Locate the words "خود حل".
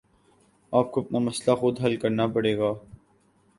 1.55-1.95